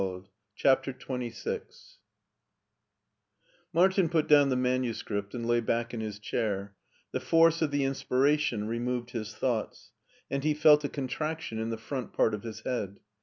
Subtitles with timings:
[0.01, 0.23] ■* r
[0.55, 1.61] CHAPTER XXVI
[3.71, 6.73] MARTIN put down the manuscript and lay back in his chair;
[7.11, 9.91] the force of the inspira tion removed his thoughts;
[10.31, 12.97] and he felt a contraction in the front part of his head.